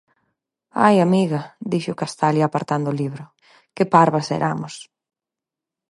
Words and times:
“Ai, 0.85 0.95
amiga,” 0.99 1.41
dixo 1.71 1.99
Castalia 2.01 2.43
apartando 2.47 2.87
o 2.89 2.97
libro, 3.01 3.23
“que 3.75 3.83
parvas 3.95 4.27
eramos! 4.37 4.73